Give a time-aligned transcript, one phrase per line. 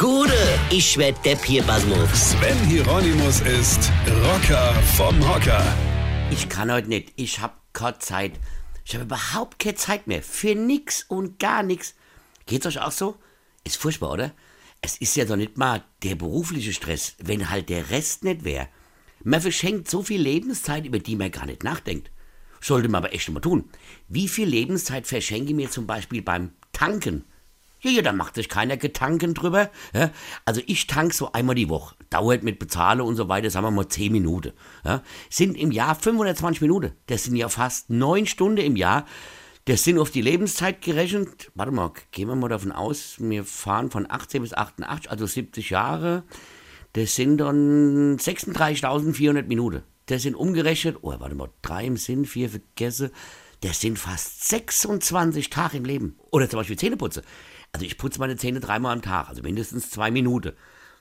[0.00, 0.32] Gude,
[0.70, 2.30] ich werd Depp hier, Basmus.
[2.30, 3.92] Sven Hieronymus ist
[4.24, 5.62] Rocker vom Hocker.
[6.30, 7.12] Ich kann heute nicht.
[7.16, 8.32] Ich hab keine Zeit.
[8.86, 10.22] Ich habe überhaupt keine Zeit mehr.
[10.22, 11.94] Für nix und gar nix.
[12.46, 13.16] Geht's euch auch so?
[13.62, 14.32] Ist furchtbar, oder?
[14.80, 18.68] Es ist ja doch nicht mal der berufliche Stress, wenn halt der Rest nicht wäre.
[19.22, 22.10] Man verschenkt so viel Lebenszeit, über die man gar nicht nachdenkt.
[22.62, 23.68] Sollte man aber echt mal tun.
[24.08, 27.26] Wie viel Lebenszeit verschenke ich mir zum Beispiel beim Tanken?
[27.82, 29.70] Ja, ja, da macht sich keiner Gedanken drüber.
[29.94, 30.10] Ja?
[30.44, 31.94] Also ich tank so einmal die Woche.
[32.10, 34.52] Dauert mit Bezahle und so weiter, sagen wir mal 10 Minuten.
[34.84, 35.02] Ja?
[35.30, 36.92] Sind im Jahr 520 Minuten.
[37.06, 39.06] Das sind ja fast 9 Stunden im Jahr.
[39.64, 41.50] Das sind auf die Lebenszeit gerechnet.
[41.54, 45.70] Warte mal, gehen wir mal davon aus, wir fahren von 18 bis 88, also 70
[45.70, 46.24] Jahre.
[46.94, 49.82] Das sind dann 36.400 Minuten.
[50.06, 53.12] Das sind umgerechnet, oh, warte mal, drei im Sinn, vier vergesse.
[53.60, 56.16] Das sind fast 26 Tage im Leben.
[56.30, 57.22] Oder zum Beispiel Zähneputze.
[57.72, 60.52] Also ich putze meine Zähne dreimal am Tag, also mindestens zwei Minuten.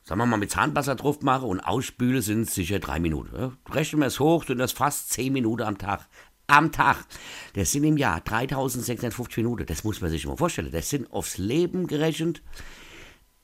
[0.03, 3.35] Sagen wir mal, mit Zahnwasser drauf mache und ausspüle, sind es sicher drei Minuten.
[3.35, 3.51] Ja?
[3.71, 6.07] Rechnen wir es hoch, sind das fast zehn Minuten am Tag.
[6.47, 7.05] Am Tag.
[7.53, 9.67] Das sind im Jahr 3650 Minuten.
[9.67, 10.71] Das muss man sich mal vorstellen.
[10.71, 12.41] Das sind aufs Leben gerechnet.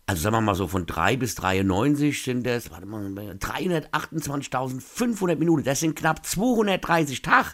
[0.07, 5.63] Also sagen wir mal so von 3 bis 93 sind das, warte mal, 328.500 Minuten.
[5.63, 7.49] Das sind knapp 230 Tage.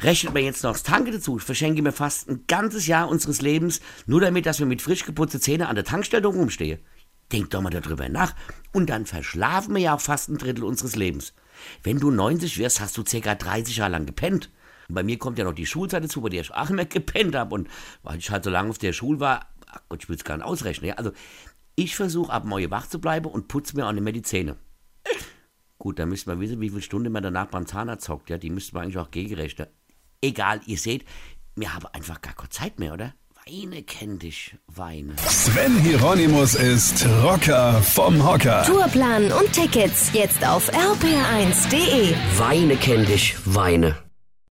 [0.00, 3.80] Rechnet man jetzt noch das Tanke dazu, verschenke mir fast ein ganzes Jahr unseres Lebens,
[4.06, 6.80] nur damit, dass wir mit frisch geputzten Zähnen an der Tankstelle rumstehen.
[7.32, 8.34] Denkt doch mal darüber nach.
[8.72, 11.32] Und dann verschlafen wir ja auch fast ein Drittel unseres Lebens.
[11.82, 14.50] Wenn du 90 wirst, hast du circa 30 Jahre lang gepennt.
[14.88, 17.34] Und bei mir kommt ja noch die Schulzeit dazu, bei der ich auch immer gepennt
[17.34, 17.54] habe.
[17.54, 17.68] Und
[18.02, 20.36] weil ich halt so lange auf der Schule war, ach Gott, ich will es gar
[20.36, 20.88] nicht ausrechnen.
[20.88, 20.94] Ja?
[20.96, 21.12] Also,
[21.76, 24.56] ich versuche ab morgen wach zu bleiben und putze mir auch nicht mehr die Zähne.
[25.78, 28.30] Gut, dann müsste man wissen, wie viele Stunden man danach beim Zahnarzt hockt.
[28.30, 29.66] Ja, die müsste man eigentlich auch gegenrechnen.
[30.24, 31.04] Egal, ihr seht,
[31.54, 33.12] wir haben einfach gar keine Zeit mehr, oder?
[33.46, 35.14] Weine kenn dich, weine.
[35.18, 38.62] Sven Hieronymus ist Rocker vom Hocker.
[38.64, 42.14] Tourplan und Tickets jetzt auf rpr1.de.
[42.38, 44.03] Weine kenn dich, weine.